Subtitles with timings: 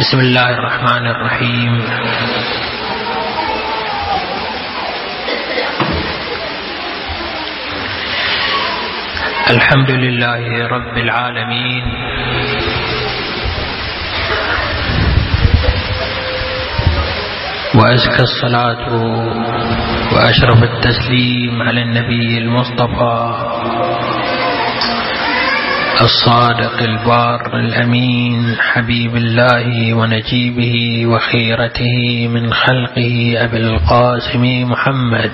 [0.00, 1.72] بسم الله الرحمن الرحيم.
[9.50, 11.84] الحمد لله رب العالمين.
[17.74, 18.86] وأزكى الصلاة
[20.12, 23.18] وأشرف التسليم على النبي المصطفى.
[26.00, 35.32] الصادق البار الأمين حبيب الله ونجيبه وخيرته من خلقه أبي القاسم محمد.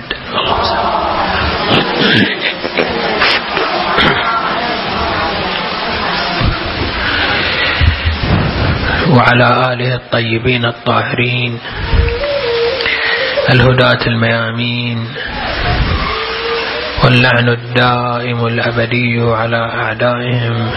[9.17, 11.59] وعلى آله الطيبين الطاهرين
[13.53, 15.07] الهداة الميامين
[17.03, 20.71] واللعن الدائم الأبدي على أعدائهم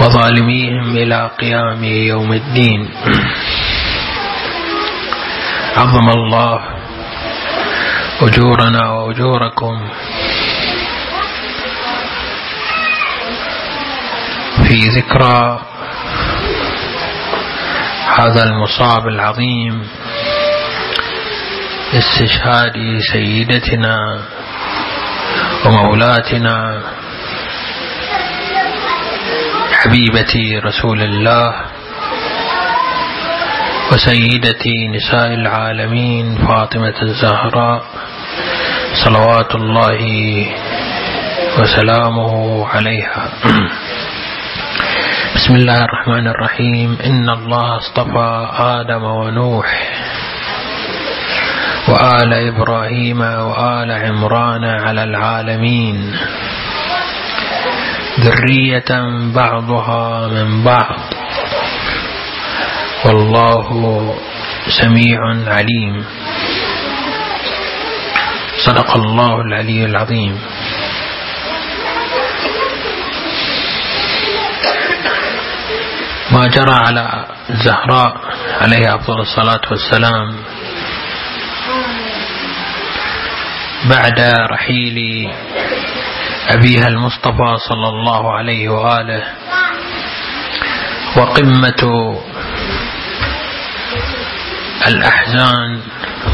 [0.00, 2.88] وظالميهم إلى قيام يوم الدين.
[5.76, 6.60] عظم الله
[8.22, 9.88] أجورنا وأجوركم
[14.64, 15.60] في ذكرى
[18.16, 19.86] هذا المصاب العظيم.
[21.94, 23.96] استشهاد سيدتنا
[25.66, 26.82] ومولاتنا
[29.72, 31.54] حبيبة رسول الله
[33.92, 34.64] وسيدة
[34.96, 37.82] نساء العالمين فاطمة الزهراء
[39.04, 40.00] صلوات الله
[41.58, 43.28] وسلامه عليها.
[45.34, 46.98] بسم الله الرحمن الرحيم.
[47.04, 49.70] إن الله اصطفى آدم ونوح.
[51.88, 56.16] وآل إبراهيم وآل عمران على العالمين.
[58.20, 58.90] ذرية
[59.34, 61.00] بعضها من بعض.
[63.04, 63.66] والله
[64.68, 66.04] سميع عليم.
[68.66, 70.40] صدق الله العلي العظيم.
[76.30, 78.12] ما جرى على الزهراء
[78.60, 80.55] عليها أفضل الصلاة والسلام.
[83.90, 84.20] بعد
[84.52, 85.30] رحيل
[86.48, 89.22] أبيها المصطفى صلى الله عليه وآله
[91.16, 91.82] وقمة
[94.86, 95.80] الأحزان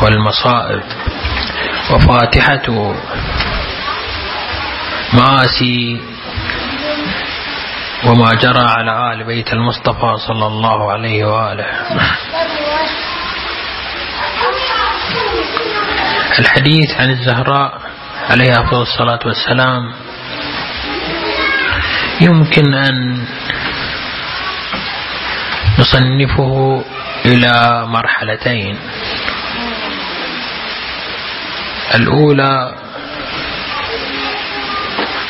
[0.03, 0.83] والمصائب
[1.91, 2.95] وفاتحة
[5.13, 6.01] مآسي
[8.07, 11.67] وما جرى على آل بيت المصطفى صلى الله عليه وآله
[16.39, 17.79] الحديث عن الزهراء
[18.31, 19.93] عليها أفضل الصلاة والسلام.
[22.21, 23.25] يمكن أن
[25.79, 26.85] نصنفه
[27.25, 28.79] إلى مرحلتين.
[31.95, 32.75] الأولى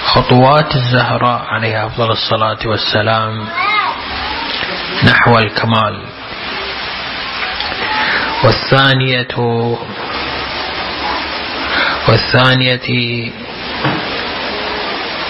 [0.05, 3.47] خطوات الزهراء عليها أفضل الصلاة والسلام
[5.05, 6.03] نحو الكمال.
[8.45, 9.29] والثانية
[12.13, 12.89] والثانية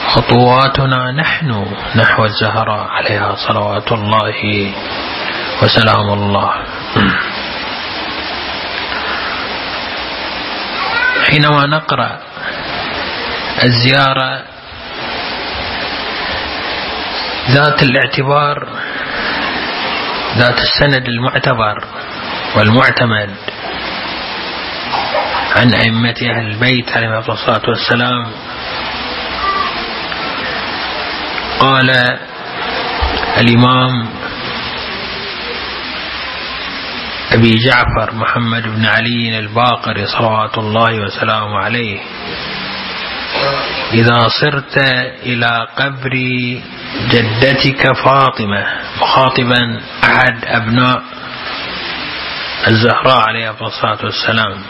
[0.06, 1.66] خطواتنا نحن
[1.96, 4.70] نحو الزهراء عليها صلوات الله
[5.62, 6.50] وسلام الله.
[11.30, 12.18] حينما نقرأ
[13.62, 14.42] الزيارة
[17.50, 18.68] ذات الاعتبار
[20.36, 21.84] ذات السند المعتبر
[22.56, 23.30] والمعتمد
[25.56, 28.32] عن أئمة أهل البيت عليهم الصلاة والسلام.
[31.60, 31.90] قال
[33.38, 34.08] الإمام
[37.32, 42.00] أبي جعفر محمد بن علي الباقر صلوات الله وسلامه عليه.
[43.92, 44.78] إذا صرت
[45.22, 46.14] إلى قبر
[47.10, 48.66] جدتك فاطمة
[49.00, 51.02] مخاطبا أحد أبناء
[52.68, 54.62] الزهراء عليه الصلاة والسلام.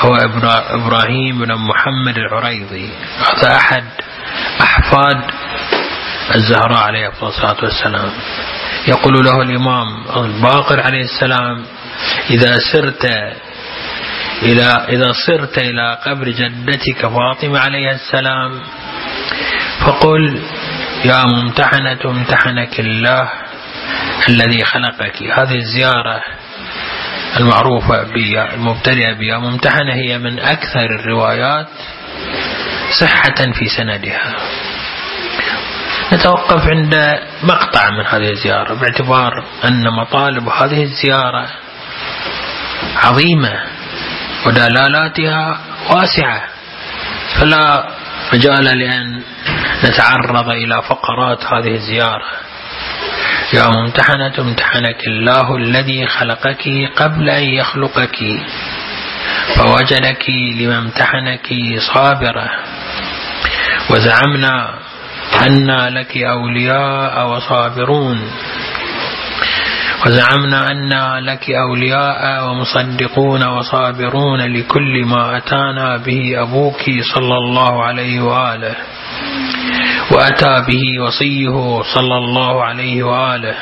[0.00, 0.14] هو
[0.70, 2.90] إبراهيم بن محمد العريضي.
[3.18, 3.84] هذا أحد
[4.60, 5.20] أحفاد
[6.34, 8.10] الزهراء عليه الصلاة والسلام.
[8.88, 9.86] يقول له الإمام
[10.16, 11.64] الباقر عليه السلام
[12.30, 13.04] إذا سرت
[14.42, 18.60] إلى إذا صرت إلى قبر جدتك فاطمة عليه السلام
[19.80, 20.42] فقل
[21.04, 23.30] يا ممتحنة امتحنك الله
[24.28, 25.22] الذي خلقك.
[25.22, 26.22] هذه الزيارة
[27.36, 28.02] المعروفة
[28.54, 31.66] المبتدئة ممتحنة هي من أكثر الروايات
[33.00, 34.34] صحة في سندها.
[36.12, 41.46] نتوقف عند مقطع من هذه الزيارة باعتبار أن مطالب هذه الزيارة
[42.96, 43.60] عظيمة
[44.46, 45.60] ودلالاتها
[45.90, 46.42] واسعة.
[47.40, 47.84] فلا
[48.32, 49.22] مجال لأن
[49.84, 52.26] نتعرض إلى فقرات هذه الزيارة.
[53.54, 56.62] يا ممتحنة امتحنك الله الذي خلقك
[56.96, 58.18] قبل أن يخلقك.
[59.56, 60.24] فوجدك
[60.60, 61.48] لما امتحنك
[61.94, 62.50] صابرة
[63.90, 64.74] وزعمنا
[65.46, 68.30] أن لك أولياء وصابرون.
[70.06, 76.82] وزعمنا أن لك أولياء ومصدقون وصابرون لكل ما أتانا به أبوك
[77.14, 78.76] صلى الله عليه وآله.
[80.10, 83.56] وأتى به وصيه صلى الله عليه وآله.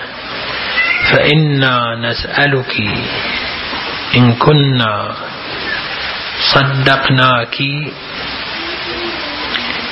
[1.13, 2.75] فإنا نسألك
[4.17, 5.15] إن كنا
[6.53, 7.59] صدقناك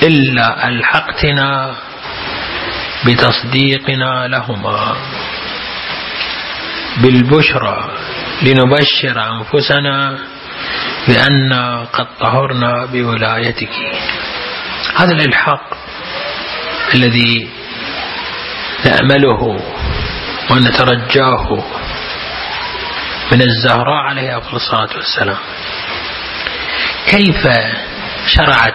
[0.03, 1.75] إلا ألحقتنا
[3.07, 4.97] بتصديقنا لهما.
[6.97, 7.79] بالبشرى
[8.43, 10.19] لنبشر أنفسنا
[11.09, 11.53] بأن
[11.93, 13.75] قد طهرنا بولايتك.
[14.97, 15.77] هذا الإلحاق.
[16.97, 17.49] الذي
[18.85, 19.43] نأمله
[20.51, 21.65] ونترجاه
[23.33, 25.39] من الزهراء عليه أفضل الصلاة والسلام.
[27.07, 27.49] كيف
[28.27, 28.75] شرعت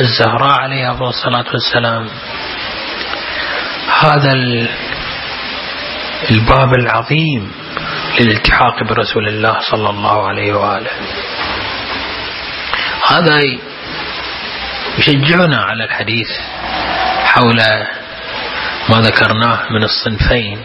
[0.00, 2.08] الزهراء عليها أفضل الصلاة والسلام؟
[4.00, 4.32] هذا
[6.30, 7.52] الباب العظيم
[8.20, 10.90] للالتحاق برسول الله صلى الله عليه وآله.
[13.10, 13.40] هذا
[14.98, 16.28] يشجعنا على الحديث.
[17.34, 17.56] حول
[18.88, 20.58] ما ذكرناه من الصنفين.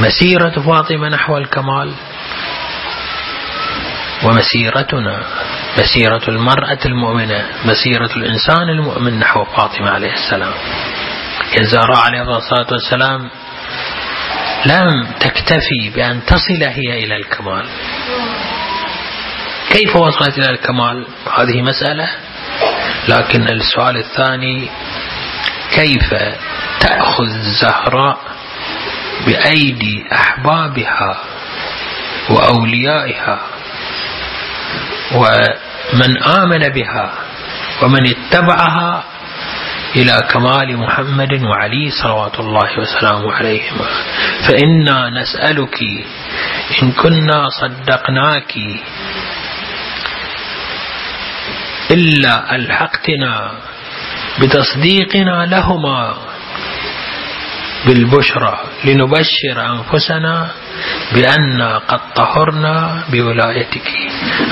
[0.00, 1.92] مسيرة فاطمة نحو الكمال
[4.24, 5.22] ومسيرتنا
[5.78, 10.54] مسيرة المرأة المؤمنة مسيرة الإنسان المؤمن نحو فاطمة عليه السلام.
[11.60, 13.30] الزهراء عليه الصلاة والسلام
[14.66, 17.66] لم تكتفي بأن تصل هي إلى الكمال.
[19.70, 21.06] كيف وصلت إلى الكمال؟
[21.38, 22.08] هذه مسألة
[23.08, 24.68] لكن السؤال الثاني
[25.74, 26.14] كيف
[26.80, 28.18] تأخذ الزهراء
[29.26, 31.16] بأيدي أحبابها
[32.30, 33.38] وأوليائها
[35.14, 37.12] ومن آمن بها
[37.82, 39.04] ومن اتبعها
[39.96, 43.86] إلى كمال محمد وعلي صلوات الله وسلامه عليهما؟
[44.48, 45.78] فإنا نسألك
[46.82, 48.54] إن كنا صدقناك
[51.90, 53.50] إلا ألحقتنا
[54.40, 56.14] بتصديقنا لهما
[57.86, 60.50] بالبشرى لنبشر أنفسنا
[61.14, 63.88] بأن قد طهرنا بولايتك.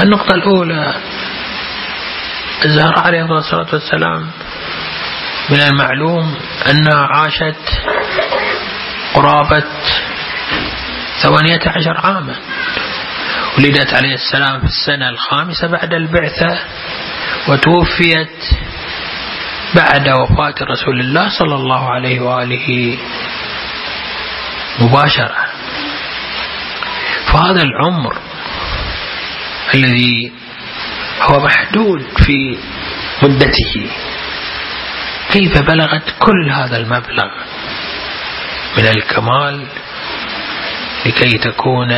[0.01, 0.95] النقطة الأولى
[2.65, 4.31] الزهراء عليه الصلاة والسلام
[5.51, 6.35] من المعلوم
[6.71, 7.81] أنها عاشت
[9.15, 9.65] قرابة
[11.23, 12.35] ثمانية عشر عاما.
[13.59, 16.59] ولدت عليه السلام في السنة الخامسة بعد البعثة.
[17.49, 18.39] وتوفيت
[19.75, 22.99] بعد وفاة رسول الله صلى الله عليه وآله
[24.81, 25.45] مباشرة.
[27.27, 28.17] فهذا العمر
[29.75, 30.33] الذي
[31.23, 32.59] هو محدود في
[33.23, 33.91] مدته.
[35.33, 37.31] كيف بلغت كل هذا المبلغ
[38.79, 39.67] من الكمال
[41.07, 41.91] لكي تكون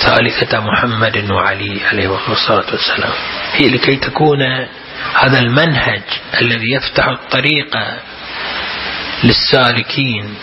[0.00, 3.12] ثالثة محمد وعلي عليه الصلاة والسلام.
[3.52, 4.42] هي لكي تكون
[5.14, 6.02] هذا المنهج
[6.40, 7.76] الذي يفتح الطريق
[9.24, 10.34] للسالكين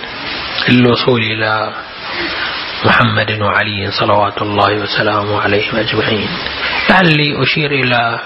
[0.69, 1.73] للوصول إلى
[2.85, 6.29] محمد وعلي صلوات الله وسلامه عليهم أجمعين.
[6.89, 8.19] لعلي أشير إلى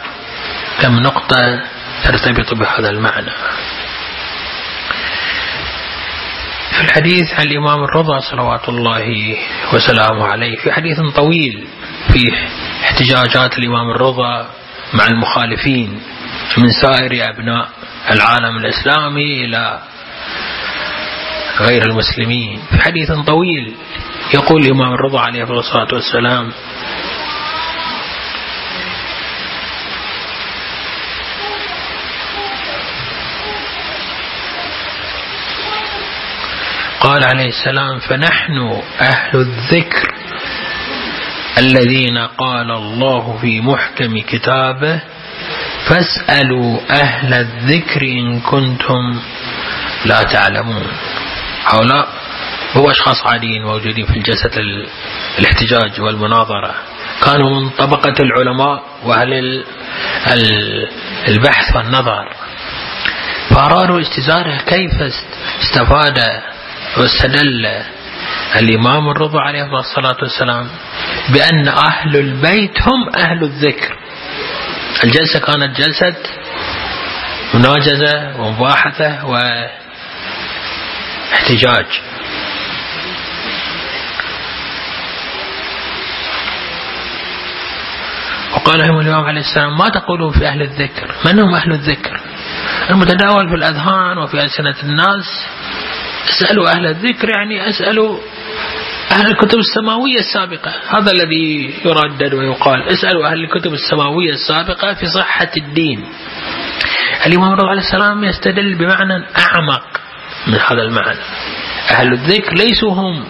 [0.82, 1.62] كم نقطة
[2.04, 3.32] ترتبط بهذا المعنى.
[6.78, 9.36] في الحديث عن الإمام الرضا صلوات الله
[9.74, 11.68] وسلامه عليه في حديث طويل
[12.14, 12.20] في
[12.84, 14.48] احتجاجات الإمام الرضا
[14.94, 16.00] مع المخالفين
[16.58, 17.70] من سائر أبناء
[18.12, 19.80] العالم الإسلامي إلى
[21.60, 22.60] غير المسلمين.
[22.70, 23.74] في حديث طويل
[24.34, 26.52] يقول الإمام الرضا عليه الصلاة والسلام
[37.08, 40.14] قال عليه السلام فنحن أهل الذكر
[41.58, 45.00] الذين قال الله في محكم كتابه
[45.90, 49.20] فاسألوا أهل الذكر إن كنتم
[50.06, 50.88] لا تعلمون.
[51.66, 52.08] هؤلاء
[52.76, 54.52] هو أشخاص عاديين موجودين في الجلسة
[55.40, 56.74] الاحتجاج والمناظرة.
[57.24, 59.64] كانوا من طبقة العلماء وأهل
[61.28, 62.34] البحث والنظر.
[63.50, 65.02] فأرادوا استزارة كيف
[65.64, 66.20] استفاد
[67.00, 67.66] واستدل
[68.56, 70.68] الإمام الرضا عليه الصلاة والسلام
[71.30, 73.96] بأن أهل البيت هم أهل الذكر.
[75.04, 76.16] الجلسة كانت جلسة
[77.54, 79.26] مناجزة ومباحثة
[81.32, 81.86] واحتجاج.
[88.56, 92.22] وقال لهم الإمام عليه السلام ما تقولون في أهل الذكر؟ من هم أهل الذكر؟
[92.90, 95.46] المتداول في الأذهان وفي ألسنة الناس
[96.30, 98.20] اسألوا أهل الذكر يعني اسألوا
[99.12, 100.74] أهل الكتب السماوية السابقة.
[100.88, 102.84] هذا الذي يردد ويقال.
[102.90, 106.06] اسألوا أهل الكتب السماوية السابقة في صحة الدين.
[107.26, 110.02] الإمام الرضا عليه السلام يستدل بمعنى أعمق
[110.48, 111.20] من هذا المعنى.
[111.92, 113.26] أهل الذكر ليسوا هم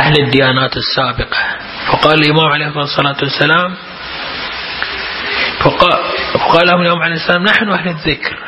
[0.00, 1.38] أهل الديانات السابقة.
[1.86, 3.76] فقال الإمام عليه الصلاة والسلام
[6.34, 8.38] فقال لهم الإمام عليه السلام نحن أهل الذكر.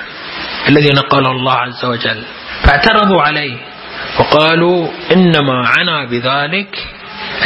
[0.69, 2.23] الذين قال الله عز وجل.
[2.63, 3.57] فاعترضوا عليه
[4.19, 6.87] وقالوا إنما عنا بذلك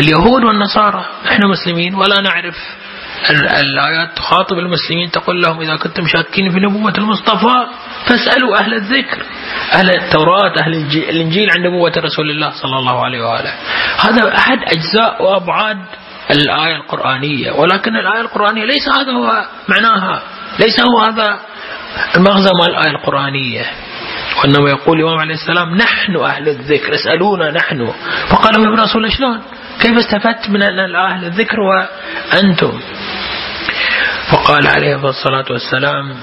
[0.00, 1.04] اليهود والنصارى.
[1.26, 2.56] إحنا مسلمين ولا نعرف
[3.30, 7.66] الآيات تخاطب المسلمين تقول لهم إذا كنتم شاكين في نبوة المصطفى
[8.06, 9.22] فاسألوا أهل الذكر
[9.72, 13.52] أهل التوراة أهل الإنجيل عن نبوة رسول الله صلى الله عليه وآله.
[13.98, 15.78] هذا أحد أجزاء وأبعاد
[16.30, 20.22] الآية القرآنية ولكن الآية القرآنية ليس هذا هو معناها
[20.60, 21.38] ليس هو هذا
[22.16, 23.64] المغزى مال الآية القرآنية
[24.38, 27.92] وإنما يقول الإمام عليه السلام نحن أهل الذكر اسألونا نحن.
[28.28, 29.42] فقال ابن رسول شلون؟
[29.80, 30.62] كيف استفدت من
[30.96, 32.80] أهل الذكر وأنتم؟
[34.30, 36.14] فقال عليه الصلاة والسلام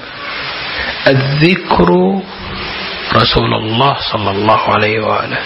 [1.08, 1.90] الذكر
[3.16, 5.40] رسول الله صلى الله عليه وآله.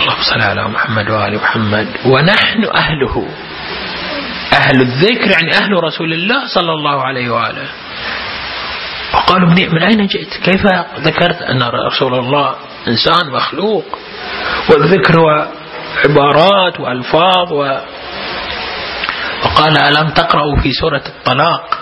[0.00, 3.28] اللهم صل على محمد وآل محمد ونحن أهله.
[4.52, 7.68] أهل الذكر يعني أهل رسول الله صلى الله عليه وآله.
[9.14, 10.66] وقالوا من أين جئت؟ كيف
[10.98, 12.54] ذكرت أن رسول الله
[12.88, 13.84] إنسان مخلوق؟
[14.70, 15.46] والذكر
[16.04, 17.78] عبارات وألفاظ و
[19.44, 21.78] وقال ألم تقرأوا في سورة الطلاق؟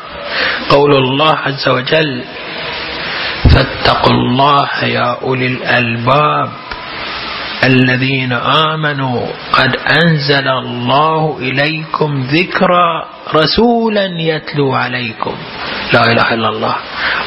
[0.71, 2.25] قول الله عز وجل
[3.55, 6.51] فاتقوا الله يا أولي الألباب.
[7.67, 8.33] الذين
[8.73, 13.05] آمنوا قد أنزل الله إليكم ذكرا
[13.35, 15.35] رسولا يتلو عليكم.
[15.95, 16.77] لا إله إلا الله.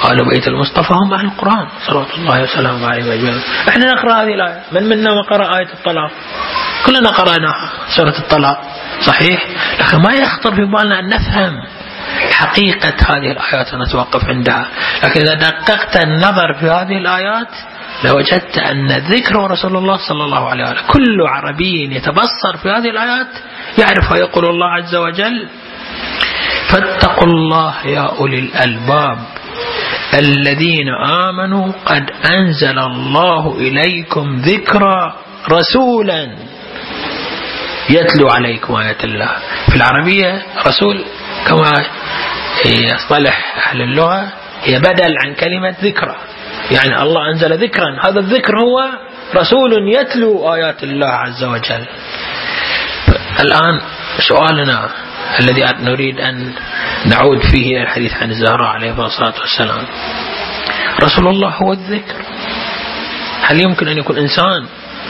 [0.01, 1.67] قالوا بيت المصطفى هم أهل القرآن.
[1.87, 4.63] صلوات الله وسلامه عليه أجمعين إحنا نقرأ هذه الآية.
[4.71, 6.11] من منا ما قرأ آية الطلاق؟
[6.85, 7.69] كلنا قرأناها.
[7.97, 8.61] سورة الطلاق.
[9.01, 9.45] صحيح؟
[9.79, 11.53] لكن ما يخطر في بالنا أن نفهم
[12.31, 14.65] حقيقة هذه الآيات ونتوقف عندها.
[15.03, 17.47] لكن إذا دققت النظر في هذه الآيات
[18.03, 23.27] لوجدت أن ذكر رسول الله صلى الله عليه وسلم كل عربي يتبصر في هذه الآيات
[23.77, 25.47] يعرف يقول الله عز وجل
[26.69, 29.17] فاتقوا الله يا أولي الألباب
[30.13, 30.89] الذين
[31.29, 35.15] آمنوا قد أنزل الله إليكم ذكرا
[35.51, 36.35] رسولا
[37.89, 39.29] يتلو عليكم آيات الله.
[39.69, 41.05] في العربية رسول
[41.47, 41.71] كما
[42.65, 44.31] يصطلح أهل اللغة
[44.63, 46.15] هي بدل عن كلمة ذكرى.
[46.71, 47.99] يعني الله أنزل ذكرا.
[48.05, 48.89] هذا الذكر هو
[49.35, 51.85] رسول يتلو آيات الله عز وجل.
[53.39, 53.81] الآن
[54.27, 54.89] سؤالنا
[55.39, 56.53] الذي نريد أن
[57.05, 59.85] نعود فيه إلى الحديث عن الزهراء عليه الصلاة والسلام.
[61.03, 62.15] رسول الله هو الذكر.
[63.43, 64.65] هل يمكن أن يكون إنسان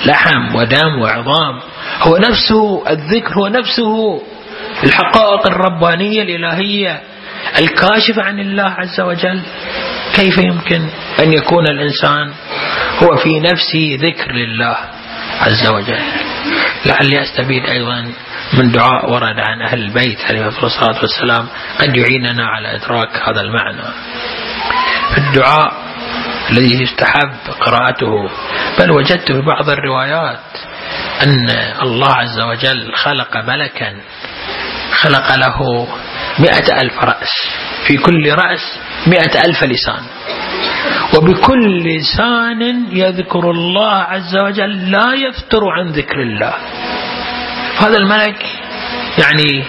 [0.05, 1.59] لحم ودم وعظام؟
[2.01, 4.21] هو نفسه الذكر هو نفسه.
[4.83, 7.01] الحقائق الربانية الإلهية
[7.59, 9.41] الكاشفة عن الله عز وجل.
[10.13, 10.89] كيف يمكن
[11.19, 12.33] أن يكون الإنسان
[13.03, 14.75] هو في نفسه ذكر لله
[15.41, 16.01] عز وجل؟
[16.85, 18.11] لعلي أستفيد أيضا
[18.53, 21.47] من دعاء ورد عن أهل البيت عليه الصلاة والسلام
[21.79, 23.83] قد يعيننا على إدراك هذا المعنى.
[25.17, 25.73] الدعاء
[26.49, 28.29] الذي يستحب قراءته
[28.79, 30.39] بل وجدت في بعض الروايات
[31.23, 31.49] أن
[31.81, 33.95] الله عز وجل خلق ملكا
[34.91, 35.87] خلق له
[36.39, 37.33] مئة ألف رأس.
[37.87, 40.03] في كل رأس مئة ألف لسان.
[41.17, 46.53] وبكل لسان يذكر الله عز وجل لا يفتر عن ذكر الله.
[47.79, 48.45] هذا الملك
[49.17, 49.65] يعني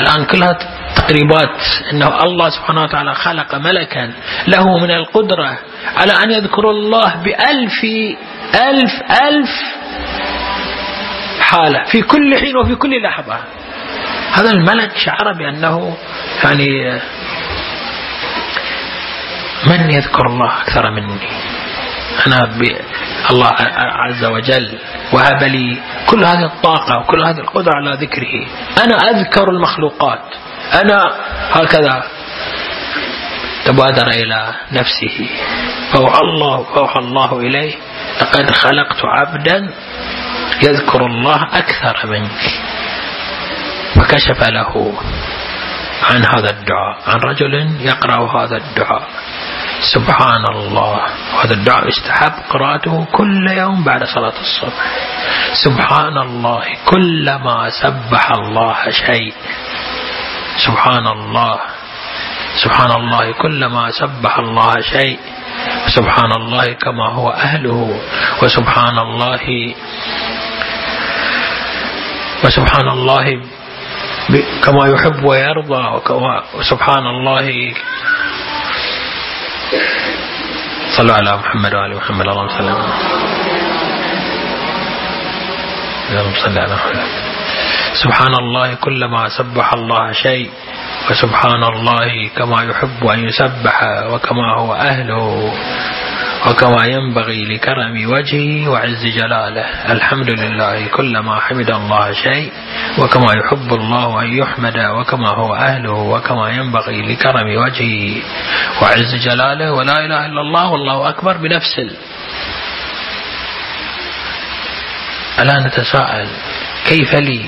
[0.00, 0.58] الآن كلها
[0.96, 1.60] تقريبات
[1.92, 4.12] أنه الله سبحانه وتعالى خلق ملكا
[4.48, 5.58] له من القدرة
[5.96, 7.84] على أن يذكر الله بألف
[8.54, 9.50] ألف ألف
[11.40, 13.38] حالة في كل حين وفي كل لحظة.
[14.32, 15.96] هذا الملك شعر بأنه
[16.44, 17.00] يعني
[19.66, 21.28] من يذكر الله أكثر مني؟
[22.26, 22.38] أنا
[23.30, 24.78] الله عز وجل
[25.12, 28.46] وهب لي كل هذه الطاقة وكل هذه القدرة على ذكره.
[28.84, 30.22] أنا أذكر المخلوقات.
[30.82, 31.14] أنا
[31.52, 32.04] هكذا.
[33.64, 35.28] تبادر إلى نفسه.
[35.92, 37.74] فأوحى الله فأوحى الله إليه.
[38.20, 39.72] لقد خلقت عبدا
[40.62, 42.71] يذكر الله أكثر منك
[43.94, 44.92] فكشف له
[46.02, 49.08] عن هذا الدعاء عن رجل يقرأ هذا الدعاء.
[49.82, 51.00] سبحان الله
[51.34, 54.84] وهذا الدعاء يستحب قراءته كل يوم بعد صلاة الصبح.
[55.52, 59.34] سبحان الله كلما سبح الله شيء.
[60.56, 61.56] سبحان الله
[62.62, 65.18] سبحان الله كلما سبح الله شيء.
[65.86, 68.00] سبحان الله كما هو أهله
[68.42, 69.74] وسبحان الله
[72.44, 73.26] وسبحان الله
[74.62, 75.84] كما يحب ويرضى
[76.54, 77.74] وسبحان الله.
[80.96, 82.26] صلوا على محمد وآل محمد.
[82.28, 82.84] اللهم صل على
[86.10, 87.08] اللهم صل على محمد.
[87.92, 90.50] سبحان الله كلما سبح الله شيء
[91.10, 93.76] وسبحان الله كما يحب أن يسبح
[94.12, 95.52] وكما هو أهله.
[96.46, 99.92] وكما ينبغي لكرم وجهه وعز جلاله.
[99.92, 102.52] الحمد لله كلما حمد الله شيء
[102.98, 108.22] وكما يحب الله أن يحمد وكما هو أهله وكما ينبغي لكرم وجهه
[108.82, 109.72] وعز جلاله.
[109.72, 111.78] ولا إله إلا الله والله أكبر بنفس
[115.38, 116.28] ألا نتساءل
[116.86, 117.46] كيف لي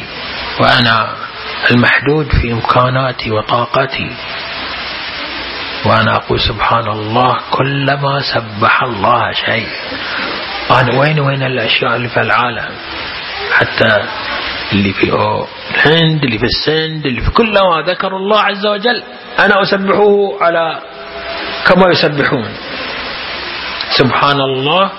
[0.61, 1.15] وأنا
[1.71, 4.11] المحدود في إمكاناتي وطاقتي؟
[5.85, 9.69] وأنا أقول سبحان الله كلما سبح الله شيء.
[10.71, 12.71] أنا وين وين الأشياء اللي في العالم؟
[13.53, 13.97] حتى
[14.73, 19.03] اللي في الهند اللي في السند اللي في كلما ذكر الله عز وجل
[19.39, 20.11] أنا أسبحه
[20.41, 20.81] على
[21.67, 22.49] كما يسبحون.
[23.91, 24.91] سبحان الله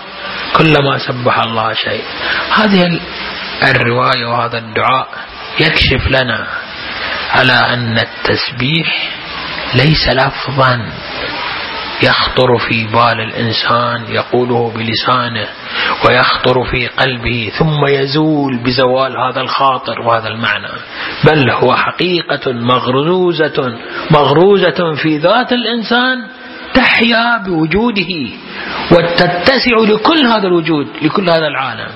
[0.58, 2.04] كلما سبح الله شيء.
[2.56, 3.00] هذه
[3.64, 5.08] الرواية وهذا الدعاء
[5.60, 6.48] يكشف لنا
[7.32, 9.12] على أن التسبيح
[9.76, 10.80] ليس لفظا
[12.04, 15.48] يخطر في بال الإنسان يقوله بلسانه
[16.06, 20.72] ويخطر في قلبه ثم يزول بزوال هذا الخاطر وهذا المعنى.
[21.24, 23.78] بل هو حقيقة مغروزة
[24.12, 26.28] مغروزة في ذات الإنسان
[26.74, 28.30] تحيا بوجوده
[28.92, 31.92] وتتسع لكل هذا الوجود لكل هذا العالم.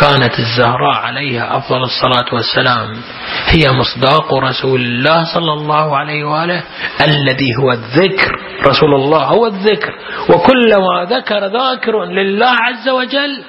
[0.00, 3.02] كانت الزهراء عليها أفضل الصلاة والسلام.
[3.46, 6.62] هي مصداق رسول الله صلى الله عليه وآله
[7.00, 8.30] الذي هو الذكر.
[8.66, 9.94] رسول الله هو الذكر.
[10.28, 13.44] وكلما ذكر ذاكر لله عز وجل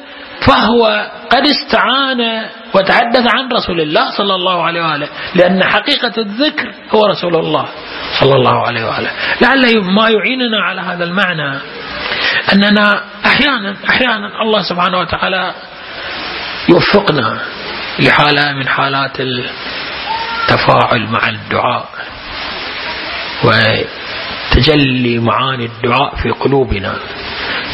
[0.48, 7.06] فهو قد استعان وتحدث عن رسول الله صلى الله عليه وآله لأن حقيقة الذكر هو
[7.06, 7.66] رسول الله
[8.20, 9.12] صلى الله عليه وآله.
[9.42, 11.60] لعل ما يعيننا على هذا المعنى
[12.54, 15.54] أننا أحيانا أحيانا الله سبحانه وتعالى
[16.70, 17.40] يوفقنا
[18.00, 21.90] لحالة من حالات التفاعل مع الدعاء
[23.44, 26.96] وتجلي معاني الدعاء في قلوبنا.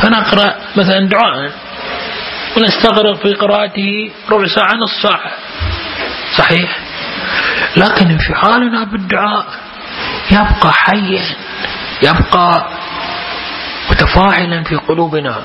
[0.02, 1.52] فنقرأ مثلا دعاء
[2.58, 5.32] ونستغرق في قراءته ربع ساعة نص ساعة.
[6.38, 6.78] صحيح؟
[7.78, 9.46] لكن انفعالنا بالدعاء
[10.32, 11.24] يبقى حيا
[12.04, 12.68] يبقى
[13.92, 15.36] متفاعلا في قلوبنا.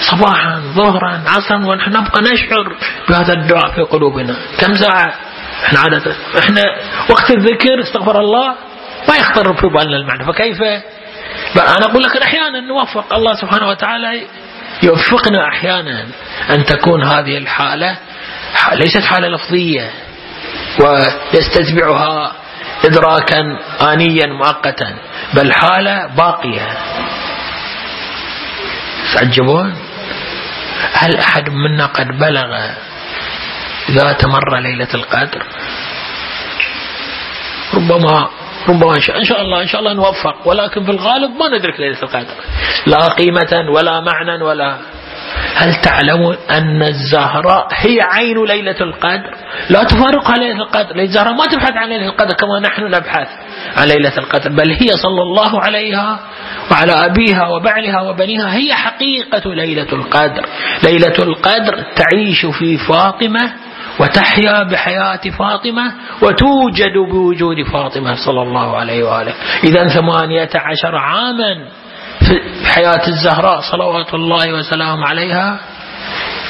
[0.00, 2.76] صباحا ظهرا عصرا ونحن نبقى نشعر
[3.08, 4.36] بهذا الدعاء في قلوبنا.
[4.60, 5.14] كم ساعة؟
[5.64, 6.62] إحنا عادة إحنا
[7.10, 8.54] وقت الذكر استغفر الله
[9.08, 10.24] ما يخطر في بالنا المعنى.
[10.24, 10.62] فكيف؟
[11.56, 13.14] أنا أقول لك أحيانا نوفق.
[13.14, 14.22] الله سبحانه وتعالى
[14.82, 16.06] يوفقنا أحيانا
[16.50, 17.96] أن تكون هذه الحالة
[18.72, 19.90] ليست حالة لفظية
[20.80, 22.32] ويستتبعها
[22.84, 23.40] إدراكا
[23.92, 24.98] آنيا مؤقتا
[25.34, 26.68] بل حالة باقية.
[29.14, 29.74] تعجبون؟
[30.92, 32.70] هل أحد منا قد بلغ
[33.90, 35.42] ذات مرة ليلة القدر؟
[37.74, 38.28] ربما
[38.68, 41.80] ربما إن شاء, إن شاء الله إن شاء الله نوفق ولكن في الغالب ما ندرك
[41.80, 42.34] ليلة القدر.
[42.86, 44.76] لا قيمة ولا معنى ولا
[45.54, 49.30] هل تعلمون أن الزهراء هي عين ليلة القدر؟
[49.70, 50.96] لا تفارقها ليلة القدر.
[50.96, 53.28] ليلة الزهراء ما تبحث عن ليلة القدر كما نحن نبحث
[53.76, 54.50] عن ليلة القدر.
[54.50, 56.20] بل هي صلى الله عليها
[56.72, 58.54] وعلى أبيها وبعلها وبنيها.
[58.54, 60.46] هي حقيقة ليلة القدر.
[60.84, 63.52] ليلة القدر تعيش في فاطمة
[64.00, 69.34] وتحيا بحياة فاطمة وتوجد بوجود فاطمة صلى الله عليه وآله.
[69.64, 71.56] إذا ثمانية عشر عاما
[72.28, 75.58] في حياة الزهراء صلوات الله وسلام عليها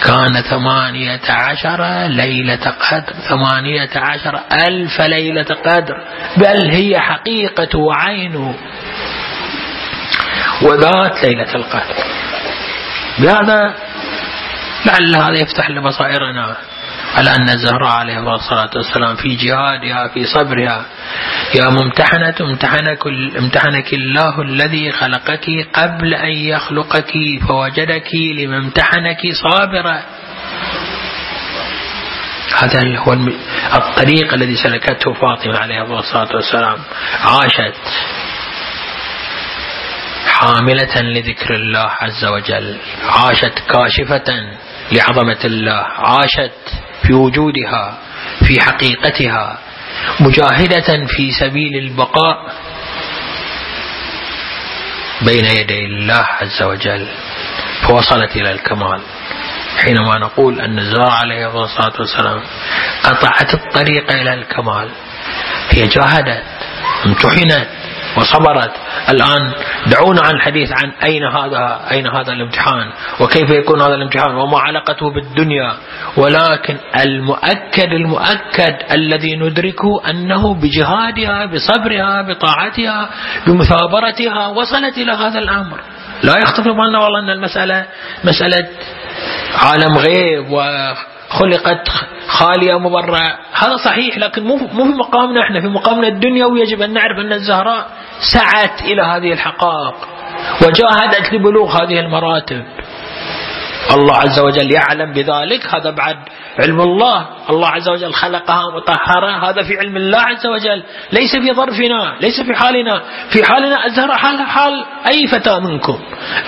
[0.05, 5.95] كان ثمانية عشر ليلة قدر ثمانية عشر ألف ليلة قدر.
[6.37, 8.55] بل هي حقيقة وعين
[10.63, 11.95] وذات ليلة القدر.
[13.19, 13.75] بهذا
[14.87, 16.57] لعل هذا يفتح لبصائرنا
[17.17, 20.85] على أن الزهراء عليه الصلاة والسلام في جهادها في صبرها.
[21.55, 23.07] يا ممتحنة امتحنك,
[23.39, 27.13] امتحنك الله الذي خلقك قبل أن يخلقك
[27.49, 30.03] فوجدك لما امتحنك صابرة
[32.63, 33.13] هذا هو
[33.75, 36.79] الطريق الذي سلكته فاطمة عليه الصلاة والسلام.
[37.21, 37.75] عاشت
[40.27, 42.77] حاملة لذكر الله عز وجل.
[43.09, 44.35] عاشت كاشفة
[44.93, 45.83] لعظمة الله.
[45.83, 47.99] عاشت في وجودها
[48.47, 49.59] في حقيقتها
[50.21, 52.37] مجاهدة في سبيل البقاء
[55.23, 57.07] بين يدي الله عز وجل.
[57.83, 59.01] فوصلت إلى الكمال.
[59.79, 62.41] حينما نقول أن الزهراء عليه الصلاة والسلام
[63.05, 64.89] قطعت الطريق إلى الكمال
[65.71, 66.43] هي جاهدت
[67.07, 67.69] امتحنت
[68.19, 68.71] وصبرت.
[69.11, 69.53] الآن
[69.87, 72.87] دعونا عن الحديث عن أين هذا أين هذا الامتحان؟
[73.21, 75.73] وكيف يكون هذا الامتحان؟ وما علاقته بالدنيا.
[76.17, 83.09] ولكن المؤكد المؤكد الذي ندركه أنه بجهادها بصبرها بطاعتها
[83.47, 85.81] بمثابرتها وصلت إلى هذا الأمر.
[86.23, 87.87] لا يخطف بالنا والله أن المسألة
[88.25, 88.69] مسألة
[89.63, 91.89] عالم غيب وخلقت
[92.29, 93.21] خالية مبرة
[93.53, 95.61] هذا صحيح لكن مو مو في مقامنا إحنا.
[95.61, 97.87] في مقامنا الدنيوي يجب أن نعرف أن الزهراء
[98.21, 99.95] سعت إلى هذه الحقائق
[100.63, 102.65] وجاهدت لبلوغ هذه المراتب.
[103.91, 105.75] الله عز وجل يعلم بذلك.
[105.75, 106.17] هذا بعد
[106.59, 107.27] علم الله.
[107.51, 110.83] الله عز وجل خلقها مطهرة هذا في علم الله عز وجل.
[111.13, 113.03] ليس في ظرفنا ليس في حالنا.
[113.31, 115.99] في حالنا الزهرة حال حال أي فتاة منكم.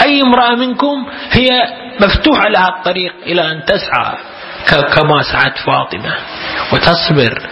[0.02, 1.48] أي امرأة منكم هي
[2.00, 4.14] مفتوحة لها الطريق إلى أن تسعى.
[4.68, 6.14] كما سعت فاطمة.
[6.72, 7.48] وتصبر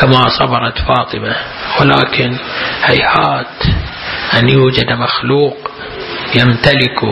[0.00, 1.36] كما صبرت فاطمة.
[1.80, 2.36] ولكن
[2.84, 3.62] هيهات
[4.38, 5.56] أن يوجد مخلوق
[6.34, 7.04] يمتلك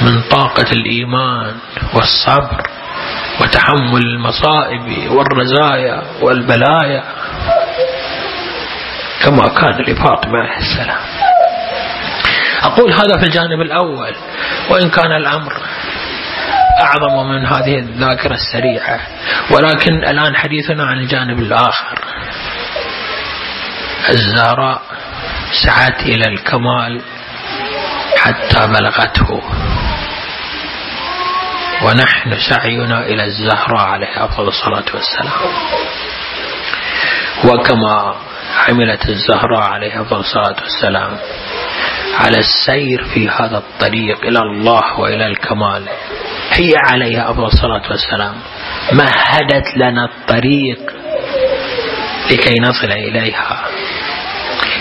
[0.00, 1.54] من طاقة الإيمان
[1.94, 2.62] والصبر
[3.40, 7.02] وتحمل المصائب والرزايا والبلايا
[9.22, 11.00] كما كان لفاطمة عليه السلام.
[12.62, 14.14] أقول هذا في الجانب الأول.
[14.70, 15.52] وإن كان الأمر
[16.80, 19.00] أعظم من هذه الذاكرة السريعة.
[19.50, 21.98] ولكن الآن حديثنا عن الجانب الآخر.
[24.08, 24.82] الزهراء
[25.64, 27.02] سعت إلى الكمال
[28.16, 29.42] حتى بلغته.
[31.82, 35.52] ونحن سعينا إلى الزهراء عليه أفضل الصلاة والسلام.
[37.44, 38.14] وكما
[38.68, 41.16] عملت الزهراء عليه أفضل الصلاة والسلام
[42.20, 45.88] على السير في هذا الطريق إلى الله وإلى الكمال.
[46.52, 48.34] هي عليها أفضل الصلاة والسلام.
[48.92, 50.92] مهدت لنا الطريق
[52.30, 53.64] لكي نصل إليها.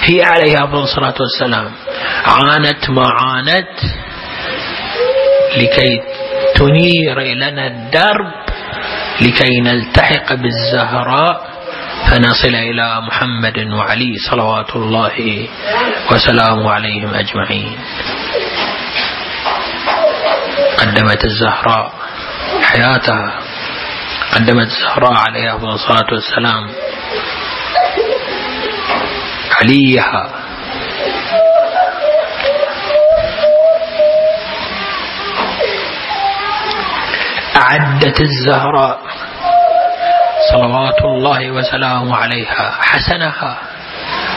[0.04, 1.72] هي عليها أفضل الصلاة والسلام.
[2.26, 3.80] عانت ما عانت
[5.58, 6.02] لكي
[6.56, 8.32] تنير لنا الدرب
[9.22, 11.51] لكي نلتحق بالزهراء
[12.12, 15.48] فنصل إلى محمد وعلي صلوات الله
[16.12, 17.78] وسلامه عليهم أجمعين.
[20.78, 21.94] قدمت الزهراء
[22.64, 23.40] حياتها
[24.36, 26.64] قدمت الزهراء عليها أفضل الصلاة والسلام.
[29.62, 30.30] عليها.
[37.58, 39.00] أعدت الزهراء
[40.52, 43.58] صلوات الله وسلامه عليها حسنها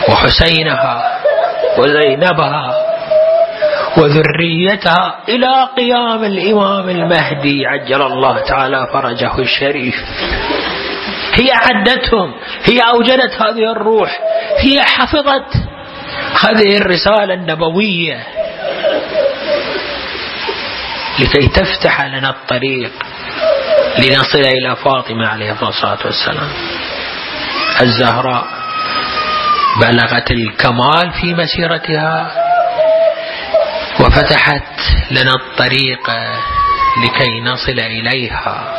[0.09, 1.21] وحسينها
[1.79, 2.75] وزينبها
[3.97, 9.95] وذريتها إلى قيام الإمام المهدي عجل الله تعالى فرجه الشريف.
[11.35, 14.19] هي عدتهم هي أوجدت هذه الروح
[14.59, 15.57] هي حفظت
[16.45, 18.27] هذه الرسالة النبوية.
[21.19, 22.93] لكي تفتح لنا الطريق
[23.99, 26.49] لنصل إلى فاطمة عليه الصلاة والسلام.
[27.81, 28.45] الزهراء
[29.81, 32.31] بلغت الكمال في مسيرتها
[34.01, 34.63] وفتحت
[35.11, 36.11] لنا الطريق
[37.05, 38.75] لكي نصل إليها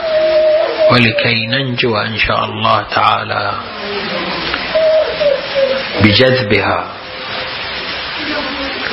[0.91, 3.51] ولكي ننجو إن شاء الله تعالى
[6.03, 6.85] بجذبها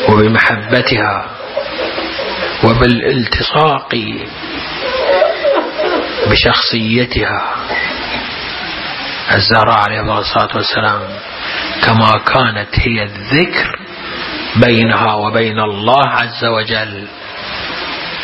[0.09, 1.27] وبمحبتها
[2.65, 3.95] وبالالتصاق
[6.33, 7.55] بشخصيتها.
[9.35, 11.01] الزهراء عليه الصلاة والسلام
[11.83, 13.79] كما كانت هي الذكر
[14.57, 17.07] بينها وبين الله عز وجل.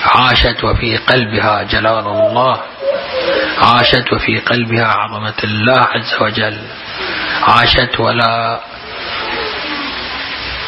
[0.04, 2.62] عاشت وفي قلبها جلال الله.
[3.62, 6.58] عاشت وفي قلبها عظمة الله عز وجل.
[7.42, 8.60] عاشت ولا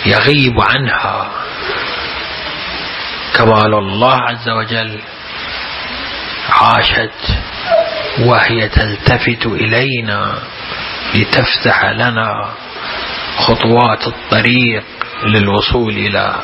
[0.07, 1.31] يغيب عنها.
[3.35, 5.01] كمال الله عز وجل.
[6.61, 7.39] عاشت
[8.21, 10.35] وهي تلتفت إلينا
[11.15, 12.51] لتفتح لنا
[13.39, 14.85] خطوات الطريق
[15.25, 16.35] للوصول إلى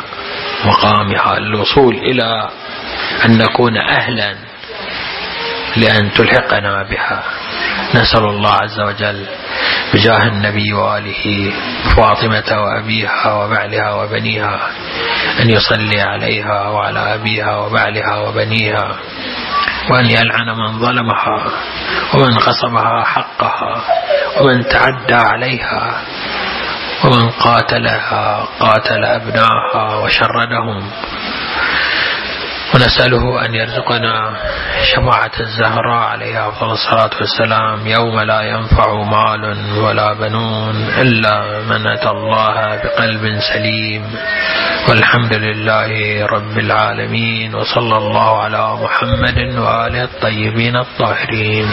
[0.64, 2.48] مقامها للوصول إلى
[3.24, 4.34] أن نكون أهلا
[5.76, 7.22] لأن تلحقنا بها.
[7.94, 9.26] نسأل الله عز وجل
[9.94, 11.52] بجاه النبي وآله
[11.96, 14.70] فاطمة وأبيها وبعلها وبنيها
[15.40, 18.96] أن يصلي عليها وعلى أبيها وبعلها وبنيها.
[19.90, 21.38] وأن يلعن من ظلمها
[22.14, 23.74] ومن غصبها حقها
[24.40, 26.00] ومن تعدى عليها
[27.04, 30.90] ومن قاتلها قاتل أبناها وشردهم.
[32.74, 34.36] ونسأله أن يرزقنا
[34.94, 37.86] شفاعة الزهراء عليها أفضل الصلاة والسلام.
[37.86, 44.02] يوم لا ينفع مال ولا بنون إلا من أتى الله بقلب سليم.
[44.88, 47.54] والحمد لله رب العالمين.
[47.54, 51.66] وصلى الله على محمد وآله الطيبين الطاهرين.